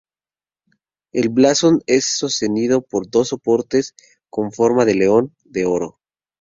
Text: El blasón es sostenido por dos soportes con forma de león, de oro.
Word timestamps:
El 1.13 1.29
blasón 1.29 1.83
es 1.85 2.05
sostenido 2.07 2.81
por 2.81 3.07
dos 3.11 3.27
soportes 3.27 3.93
con 4.31 4.51
forma 4.51 4.83
de 4.85 4.95
león, 4.95 5.35
de 5.43 5.67
oro. 5.67 5.99